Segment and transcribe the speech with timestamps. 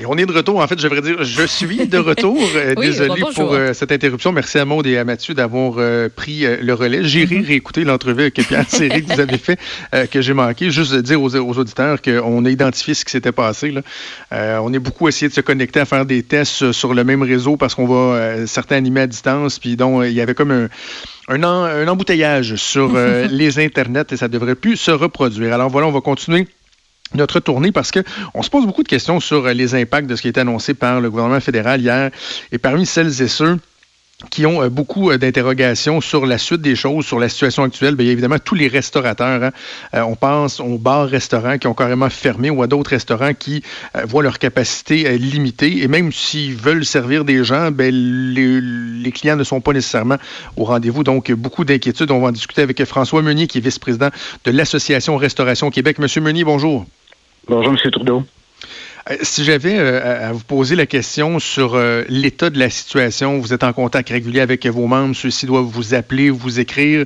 [0.00, 0.60] Et on est de retour.
[0.60, 2.38] En fait, je devrais dire, je suis de retour.
[2.56, 4.32] Euh, désolé pour euh, cette interruption.
[4.32, 7.04] Merci à Maud et à Mathieu d'avoir euh, pris le relais.
[7.04, 7.46] J'irai mm-hmm.
[7.46, 9.58] réécouter l'entrevue avec Pierre Série que vous avez fait,
[10.10, 10.70] que j'ai manqué.
[10.70, 13.70] Juste dire aux, auditeurs qu'on a identifié ce qui s'était passé.
[13.70, 14.60] Là.
[14.62, 17.56] on est beaucoup essayé de se connecter à faire des tests sur le même réseau
[17.56, 19.58] parce qu'on va certains animer à distance.
[19.58, 20.68] Puis donc, il y avait comme un,
[21.28, 22.92] un, embouteillage sur
[23.30, 25.54] les internets et ça devrait plus se reproduire.
[25.54, 26.48] Alors voilà, on va continuer
[27.12, 30.28] notre tournée parce qu'on se pose beaucoup de questions sur les impacts de ce qui
[30.28, 32.10] a été annoncé par le gouvernement fédéral hier.
[32.50, 33.58] Et parmi celles et ceux
[34.30, 37.94] qui ont euh, beaucoup euh, d'interrogations sur la suite des choses, sur la situation actuelle.
[37.94, 39.50] Bien, évidemment, tous les restaurateurs, hein.
[39.94, 43.62] euh, on pense aux bars-restaurants qui ont carrément fermé ou à d'autres restaurants qui
[44.04, 45.82] voient leur capacité limitée.
[45.82, 50.16] Et même s'ils veulent servir des gens, bien, les, les, clients ne sont pas nécessairement
[50.56, 51.04] au rendez-vous.
[51.04, 52.10] Donc, beaucoup d'inquiétudes.
[52.10, 54.08] On va en discuter avec François Meunier, qui est vice-président
[54.44, 55.98] de l'Association Restauration Québec.
[55.98, 56.86] Monsieur Meunier, bonjour.
[57.48, 57.90] Bonjour, M.
[57.90, 58.24] Trudeau.
[59.10, 63.38] Euh, si j'avais euh, à vous poser la question sur euh, l'état de la situation,
[63.38, 67.04] vous êtes en contact régulier avec vos membres, ceux-ci doivent vous appeler, vous écrire.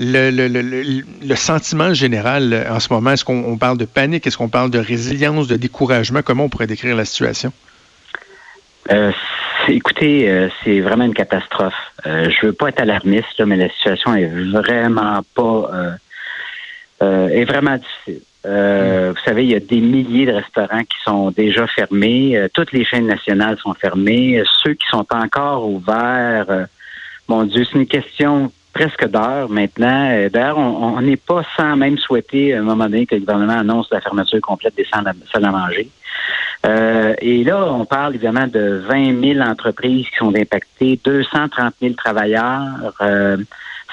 [0.00, 4.80] Le, sentiment général en ce moment, est-ce qu'on parle de panique, est-ce qu'on parle de
[4.80, 6.20] résilience, de découragement?
[6.22, 7.52] Comment on pourrait décrire la situation?
[9.68, 11.74] écoutez, c'est vraiment une catastrophe.
[12.04, 15.70] je veux pas être alarmiste, mais la situation est vraiment pas
[17.00, 18.24] est vraiment difficile.
[18.46, 22.36] Euh, vous savez, il y a des milliers de restaurants qui sont déjà fermés.
[22.36, 24.38] Euh, toutes les chaînes nationales sont fermées.
[24.38, 26.66] Euh, ceux qui sont encore ouverts,
[27.28, 30.28] mon Dieu, c'est une question presque d'heure maintenant.
[30.30, 33.88] D'ailleurs, on n'est pas sans même souhaiter à un moment donné que le gouvernement annonce
[33.90, 35.88] la fermeture complète des salles à, manger.
[37.20, 42.92] et là, on parle évidemment de 20 000 entreprises qui sont impactées, 230 000 travailleurs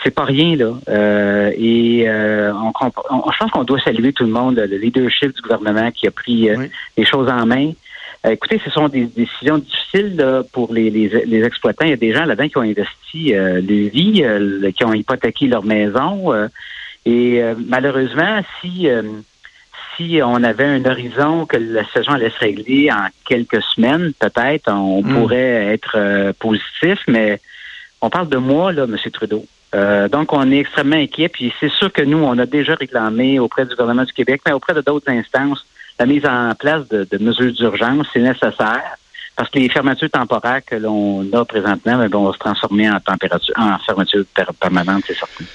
[0.04, 0.74] c'est pas rien là.
[0.90, 2.72] Euh, et euh, on,
[3.10, 6.12] on, je pense qu'on doit saluer tout le monde, le leadership du gouvernement qui a
[6.12, 7.72] pris euh, les choses en main.
[8.28, 11.86] écoutez, ce sont des, décisions difficiles là, pour les, les, les, exploitants.
[11.86, 15.48] Il y a des gens là-dedans qui ont investi euh, leur vie, qui ont hypothéqué
[15.48, 16.34] leur maison.
[17.06, 18.88] et malheureusement, si
[19.98, 24.72] si on avait un horizon que la saison allait se régler en quelques semaines, peut-être,
[24.72, 25.14] on hmm.
[25.14, 27.42] pourrait être positif, mais
[28.02, 28.98] on parle de mois, là, M.
[29.12, 29.46] Trudeau.
[29.74, 31.30] Euh, donc, on est extrêmement inquiet.
[31.30, 34.54] Puis c'est sûr que nous, on a déjà réclamé auprès du gouvernement du Québec, mais
[34.54, 35.66] auprès de d'autres instances,
[36.00, 38.98] la mise en place de, mesures d'urgence, c'est nécessaire.
[39.36, 43.54] Parce que les fermetures temporaires que l'on a présentement ben, vont se transformer en température,
[43.58, 44.26] en fermeture
[44.60, 45.46] permanente, c'est certain.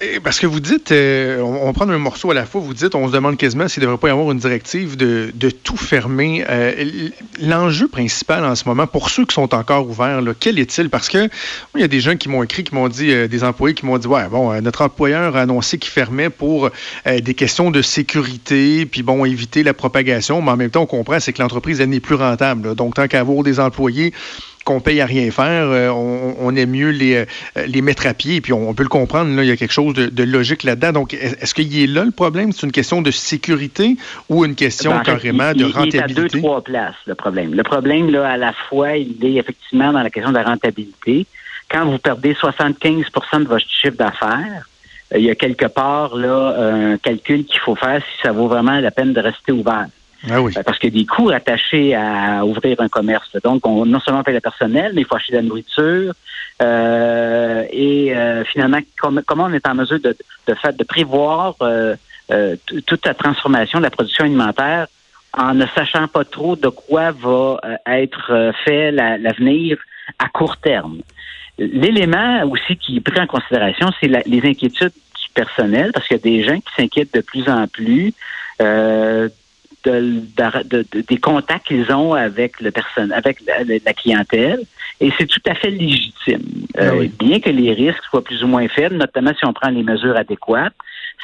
[0.00, 2.74] Eh, parce que vous dites, euh, on, va prendre un morceau à la fois, vous
[2.74, 5.76] dites, on se demande quasiment s'il ne devrait pas y avoir une directive de, tout
[5.76, 6.44] fermer.
[6.48, 7.10] Euh,
[7.40, 10.90] l'enjeu principal en ce moment, pour ceux qui sont encore ouverts, quel est-il?
[10.90, 11.28] Parce que
[11.74, 13.86] il y a des gens qui m'ont écrit, qui m'ont dit, euh, des employés qui
[13.86, 16.70] m'ont dit, ouais, bon, notre employeur a annoncé qu'il fermait pour
[17.06, 21.20] des questions de sécurité, puis bon, éviter la propagation, mais en même temps, on comprend,
[21.20, 22.74] c'est que l'entreprise, elle n'est plus rentable.
[22.74, 24.12] Donc, tant qu'à avoir des employés,
[24.68, 27.24] qu'on paye à rien faire, euh, on, aime mieux les, euh,
[27.66, 28.36] les mettre à pied.
[28.36, 30.92] Et puis on, peut le comprendre, là, il y a quelque chose de, logique là-dedans.
[30.92, 32.52] Donc, est-ce qu'il y est là le problème?
[32.52, 33.96] C'est une question de sécurité
[34.28, 35.96] ou une question ben, carrément de rentabilité?
[35.96, 37.54] Il est à deux, trois places, le problème.
[37.54, 41.26] Le problème, là, à la fois, il est effectivement dans la question de la rentabilité.
[41.70, 44.68] Quand vous perdez 75% de votre chiffre d'affaires,
[45.14, 48.48] euh, il y a quelque part là un calcul qu'il faut faire si ça vaut
[48.48, 49.86] vraiment la peine de rester ouvert.
[50.28, 50.52] Ah oui.
[50.56, 53.36] Euh, parce qu'il y a des coûts attachés à ouvrir un commerce.
[53.44, 56.14] Donc, on, non seulement paye le personnel, mais il faut acheter de la nourriture.
[56.60, 61.54] Euh, et euh, finalement, comment on est en mesure de, de, faire, de prévoir
[62.66, 64.88] toute la transformation de la production alimentaire
[65.36, 69.78] en ne sachant pas trop de quoi va être fait l'avenir
[70.18, 70.98] à court terme?
[71.58, 76.20] L'élément aussi qui est pris en considération, c'est les inquiétudes du personnel, parce qu'il y
[76.20, 78.14] a des gens qui s'inquiètent de plus en plus
[78.60, 79.28] euh,
[79.88, 84.60] de, des contacts qu'ils ont avec le person, avec la, clientèle.
[85.00, 86.42] Et c'est tout à fait légitime.
[86.78, 89.70] Euh, ah bien que les risques soient plus ou moins faibles, notamment si on prend
[89.70, 90.74] les mesures adéquates,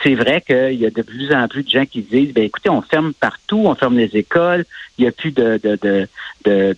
[0.03, 2.69] c'est vrai qu'il y a de plus en plus de gens qui disent ben écoutez,
[2.71, 4.65] on ferme partout, on ferme les écoles,
[4.99, 6.09] il n'y a plus de de, de,
[6.45, 6.77] de,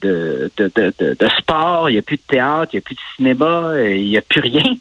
[0.57, 3.73] de, de sport, il n'y a plus de théâtre, il n'y a plus de cinéma,
[3.85, 4.77] il n'y a plus rien.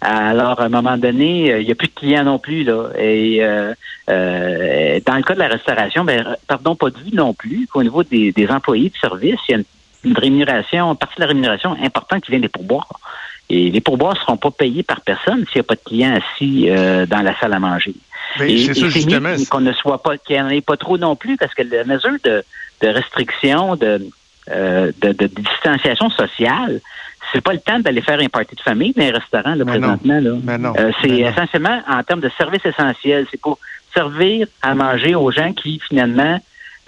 [0.00, 2.62] Alors, à un moment donné, euh, il n'y a plus de clients non plus.
[2.62, 2.90] Là.
[2.98, 3.74] Et euh,
[4.08, 7.82] euh, dans le cas de la restauration, ben, pardon, pas de vue non plus qu'au
[7.82, 9.62] niveau des, employés de service, il y a
[10.04, 13.00] une, rémunération, une partie de la rémunération importante qui vient des pourboires.
[13.50, 16.14] Et les pourboires ne seront pas payés par personne s'il n'y a pas de clients
[16.14, 17.94] assis dans la salle à manger.
[18.36, 19.34] c'est ça, justement.
[19.50, 21.84] Qu'on ne soit pas, qu'il n'y en ait pas trop non plus, parce que la
[21.84, 22.44] mesure de,
[22.82, 24.06] de restriction, de,
[24.46, 26.82] de, de, distanciation sociale,
[27.32, 30.20] c'est pas le temps d'aller faire un party de famille dans un restaurant là, présentement.
[30.20, 30.72] Là.
[30.78, 33.26] Euh, c'est essentiellement en termes de services essentiels.
[33.30, 33.58] C'est pour
[33.94, 36.40] servir à manger aux gens qui, finalement,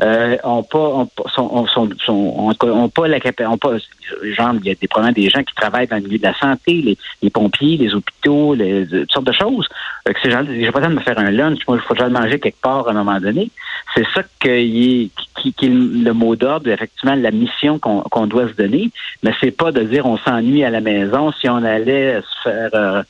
[0.02, 3.76] euh, ont pas, ont, sont, sont, sont, ont, pas la ont pas,
[4.22, 6.34] genre, il y a des problèmes des gens qui travaillent dans le milieu de la
[6.38, 9.68] santé, les, les pompiers, les hôpitaux, les, toutes sortes de choses.
[10.08, 11.94] Euh, que ces gens, j'ai pas besoin de me faire un lunch, moi, il faut
[11.94, 13.50] déjà le manger quelque part à un moment donné.
[13.94, 15.10] C'est ça qui,
[15.40, 18.90] qui, qui, le mot d'ordre, effectivement, la mission qu'on doit se donner.
[19.22, 22.70] Mais c'est pas de dire on s'ennuie à la maison si on allait se faire
[22.74, 23.02] euh,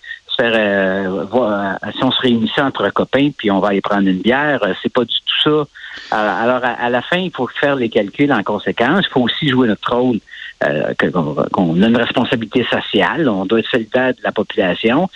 [0.43, 4.21] euh, voir, euh, si on se réunissait entre copains puis on va aller prendre une
[4.21, 5.67] bière, euh, c'est pas du tout
[6.11, 6.17] ça.
[6.17, 9.05] Alors, à, la fin, il faut faire les calculs en conséquence.
[9.09, 10.19] Il faut aussi jouer notre rôle.
[11.12, 15.08] Qu'on a une responsabilité sociale, on doit être solidaire de la population.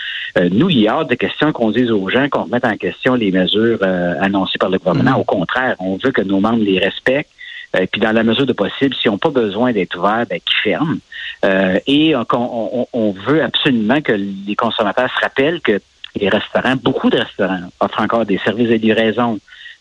[0.51, 3.15] nous, il y a hors de question qu'on dise aux gens qu'on remette en question
[3.15, 5.19] les mesures annoncées par le gouvernement.
[5.19, 5.21] Mm-hmm.
[5.21, 7.31] Au contraire, on veut que nos membres les respectent.
[7.75, 10.73] Euh, puis dans la mesure de possible, s'ils n'ont pas besoin d'être ouverts, ben, qu'ils
[10.73, 10.99] ferment.
[11.45, 15.81] Euh, et on, on, veut absolument que les consommateurs se rappellent que
[16.17, 19.39] les restaurants, beaucoup de restaurants, offrent encore des services de livraison,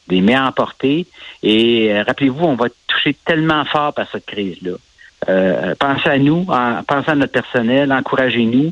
[0.07, 1.05] des mets à emporter.
[1.43, 4.73] Et euh, rappelez-vous, on va toucher tellement fort par cette crise-là.
[5.29, 6.45] Euh, pensez à nous,
[6.87, 8.71] pensez à notre personnel, encouragez-nous.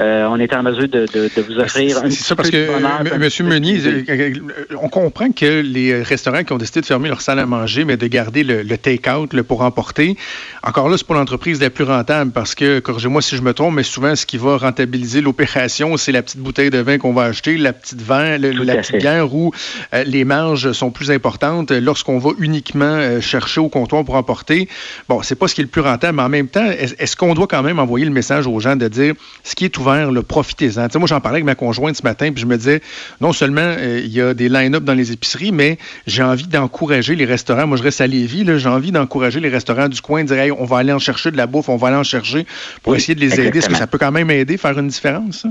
[0.00, 1.06] Euh, on est en mesure de,
[1.42, 3.46] vous offrir un C'est ça, parce que, M.
[3.46, 4.32] Meunier, euh,
[4.80, 7.96] on comprend que les restaurants qui ont décidé de fermer leur salle à manger, mais
[7.96, 10.16] de garder le, take-out pour emporter,
[10.62, 13.74] encore là, c'est pour l'entreprise la plus rentable parce que, corrigez-moi si je me trompe,
[13.74, 17.24] mais souvent, ce qui va rentabiliser l'opération, c'est la petite bouteille de vin qu'on va
[17.24, 19.52] acheter, la petite vin, la petite bière où
[19.92, 24.68] euh, les marges sont plus importantes lorsqu'on va uniquement chercher au comptoir pour emporter.
[25.08, 27.34] Bon, c'est pas ce qui est le plus rentable, mais en même temps, est-ce qu'on
[27.34, 29.14] doit quand même envoyer le message aux gens de dire
[29.44, 29.89] ce qui est ouvert,
[30.26, 30.86] profitez-en.
[30.98, 32.80] moi, j'en parlais avec ma conjointe ce matin, puis je me disais,
[33.20, 37.14] non seulement euh, il y a des line-up dans les épiceries, mais j'ai envie d'encourager
[37.16, 37.66] les restaurants.
[37.66, 40.52] Moi, je reste à Lévis, j'ai envie d'encourager les restaurants du coin, de dire, hey,
[40.52, 42.46] on va aller en chercher de la bouffe, on va aller en chercher
[42.82, 43.58] pour essayer de les aider.
[43.58, 45.46] Est-ce que ça peut quand même aider, faire une différence?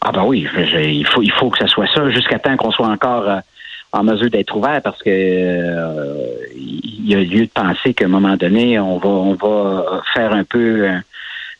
[0.00, 2.86] Ah ben oui, il faut, il faut que ce soit ça jusqu'à temps qu'on soit
[2.86, 3.40] encore euh,
[3.92, 6.14] en mesure d'être ouvert parce que euh,
[6.56, 10.32] il y a lieu de penser qu'à un moment donné, on va on va faire
[10.32, 10.88] un peu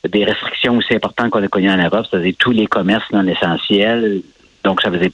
[0.06, 4.22] des restrictions aussi importantes qu'on a connues en Europe, c'est-à-dire tous les commerces non essentiels.
[4.64, 5.12] Donc, ça faisait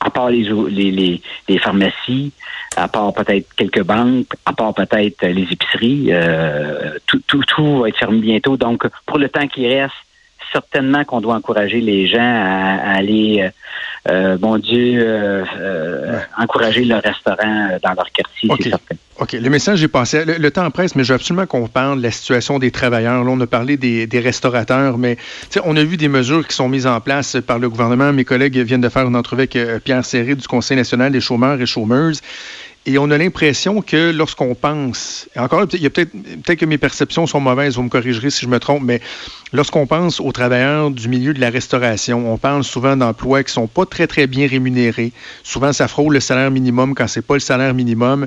[0.00, 2.32] à part les, les, les, pharmacies,
[2.76, 7.88] à part peut-être quelques banques, à part peut-être les épiceries, euh, tout, tout, tout va
[7.88, 8.56] être fermé bientôt.
[8.56, 9.94] Donc, pour le temps qui reste,
[10.54, 13.50] certainement qu'on doit encourager les gens à, aller, euh,
[14.10, 15.44] euh, bon Dieu, euh,
[16.38, 18.94] encourager le restaurant dans leur quartier, c'est certain.
[19.18, 19.32] OK.
[19.32, 20.24] Le message est passé.
[20.24, 23.24] Le, temps presse, mais je veux absolument qu'on parle de la situation des travailleurs.
[23.24, 25.16] Là, on a parlé des, des restaurateurs, mais
[25.64, 28.12] on a vu des mesures qui sont mises en place par le gouvernement.
[28.12, 31.60] Mes collègues viennent de faire une entrevue avec Pierre Serré du Conseil national des chômeurs
[31.60, 32.22] et chômeuses.
[32.86, 36.76] Et on a l'impression que lorsqu'on pense, encore, il y a peut-être peut-être que mes
[36.76, 39.00] perceptions sont mauvaises, vous me corrigerez si je me trompe, mais
[39.54, 43.68] lorsqu'on pense aux travailleurs du milieu de la restauration, on parle souvent d'emplois qui sont
[43.68, 45.12] pas très très bien rémunérés.
[45.44, 48.26] Souvent, ça frôle le salaire minimum quand c'est pas le salaire minimum.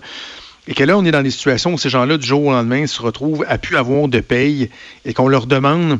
[0.67, 2.87] Et que là, on est dans des situations où ces gens-là, du jour au lendemain,
[2.87, 4.71] se retrouvent à plus avoir de paye
[5.05, 5.99] et qu'on leur demande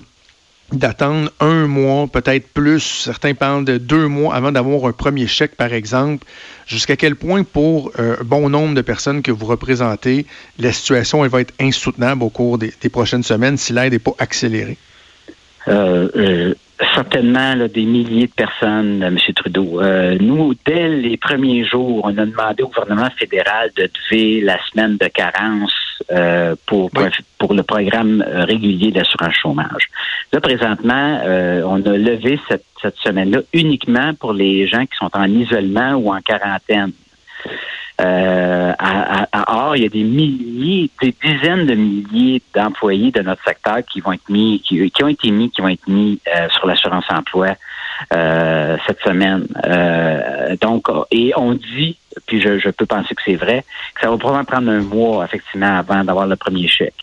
[0.71, 2.79] d'attendre un mois, peut-être plus.
[2.79, 6.25] Certains parlent de deux mois avant d'avoir un premier chèque, par exemple.
[6.65, 10.25] Jusqu'à quel point, pour euh, bon nombre de personnes que vous représentez,
[10.59, 14.15] la situation elle va être insoutenable au cours des, prochaines semaines si l'aide n'est pas
[14.19, 14.77] accélérée?
[15.67, 19.18] Euh, euh, certainement des milliers de personnes, M.
[19.35, 19.81] Trudeau.
[20.19, 24.97] nous, dès les premiers jours, on a demandé au gouvernement fédéral de lever la semaine
[24.97, 25.74] de carence
[26.12, 26.91] euh, pour,
[27.39, 29.90] pour le programme euh, régulier d'assurance chômage.
[30.31, 35.09] Là, présentement, euh, on a levé cette, cette semaine-là uniquement pour les gens qui sont
[35.13, 36.92] en isolement ou en quarantaine.
[37.99, 43.21] Euh, à, à, or, il y a des milliers, des dizaines de milliers d'employés de
[43.21, 46.19] notre secteur qui vont être mis, qui, qui ont été mis, qui vont être mis
[46.51, 47.56] sur l'assurance emploi
[48.13, 49.47] euh, cette semaine.
[49.66, 53.63] Euh, donc, et on dit, puis je, je peux penser que c'est vrai,
[53.95, 56.94] que ça va probablement prendre un mois, effectivement, avant d'avoir le premier chèque.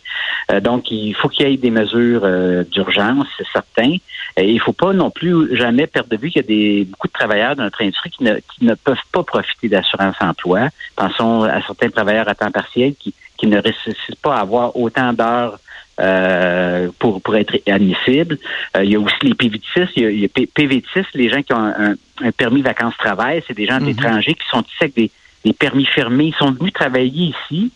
[0.52, 2.26] Euh, donc, il faut qu'il y ait des mesures
[2.70, 3.96] d'urgence, c'est certain.
[4.36, 6.84] Et il ne faut pas non plus jamais perdre de vue qu'il y a des,
[6.84, 10.68] beaucoup de travailleurs dans notre industrie qui ne, qui ne peuvent pas profiter d'assurance emploi.
[10.96, 15.12] Pensons à certains travailleurs à temps partiel qui, qui ne réussissent pas à avoir autant
[15.12, 15.58] d'heures
[16.00, 18.38] euh, pour, pour être admissible.
[18.76, 19.88] Euh, il y a aussi les PV6.
[19.96, 21.94] Il y a, PV6, les gens qui ont un,
[22.32, 23.90] permis vacances-travail, c'est des gens mhm.
[23.90, 25.10] étrangers qui sont ici avec des,
[25.44, 26.26] des, permis fermés.
[26.26, 27.70] Ils sont venus travailler ici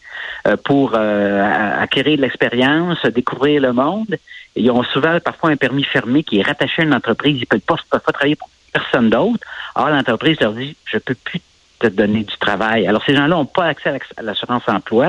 [0.47, 4.17] euh, pour acquérir de l'expérience, découvrir le monde.
[4.57, 7.37] Et ils ont souvent parfois un permis fermé qui est rattaché à une entreprise.
[7.37, 9.45] Ils ne peuvent pas, peuvent pas travailler pour personne d'autre.
[9.75, 11.41] Alors l'entreprise leur dit, je peux plus
[11.79, 12.87] te donner du travail.
[12.87, 15.09] Alors, ces gens-là n'ont pas accès à l'assurance emploi.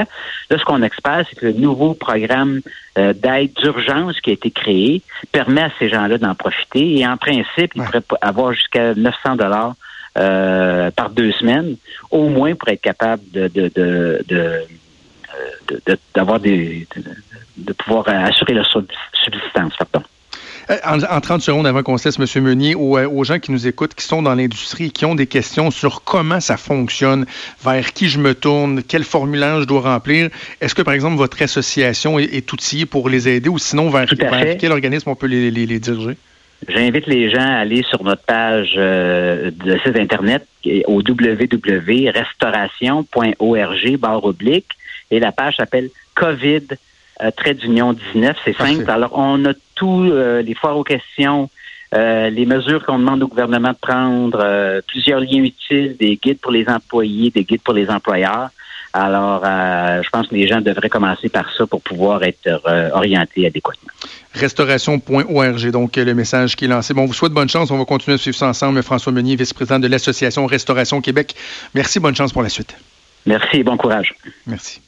[0.50, 2.62] Là, ce qu'on espère, c'est que le nouveau programme
[2.98, 7.00] euh, d'aide d'urgence qui a été créé permet à ces gens-là d'en profiter.
[7.00, 9.74] Et en principe, ils pourraient avoir jusqu'à 900 dollars
[10.18, 11.76] euh, par deux semaines,
[12.12, 13.72] au moins pour être capable de, de,
[14.28, 14.66] de,
[16.14, 16.88] d'avoir des
[17.58, 19.74] de, pouvoir assurer leur subsistance.
[19.78, 20.06] Pardon.
[20.70, 22.28] Euh, en, 30 secondes avant qu'on cesse, M.
[22.44, 25.26] Meunier, aux, aux, gens qui nous écoutent, qui sont dans l'industrie et qui ont des
[25.26, 27.26] questions sur comment ça fonctionne,
[27.64, 30.30] vers qui je me tourne, quel formulaire je dois remplir,
[30.62, 34.06] est-ce que, par exemple, votre association est, outillée pour les aider ou sinon, vers,
[34.60, 36.16] quel organisme on peut les, diriger?
[36.68, 40.46] J'invite les gens à aller sur notre page euh, de site Internet
[40.86, 44.68] au www.restauration.org barre oblique
[45.10, 46.64] et la page s'appelle COVID
[47.22, 48.38] euh, trait d'union 19.
[48.46, 48.90] C'est simple.
[48.90, 49.54] Alors, on a
[49.86, 51.50] euh, les foires aux questions,
[51.94, 56.52] euh, les mesures qu'on demande au gouvernement de prendre, plusieurs liens utiles, des guides pour
[56.52, 58.50] les employés, des guides pour les employeurs.
[58.92, 62.50] Alors, je pense que les gens devraient commencer par ça pour pouvoir être
[62.94, 63.92] orientés adéquatement.
[64.34, 66.96] Restauration.org, donc le message qui est lancé.
[66.96, 67.70] Bon, on vous souhaite bonne chance.
[67.70, 68.82] On va continuer à suivre ça ensemble.
[68.82, 71.36] François Meunier, vice-président de l'Association Restauration Québec.
[71.76, 72.76] Merci, bonne chance pour la suite.
[73.28, 74.16] Merci et bon courage.
[74.48, 74.82] Merci.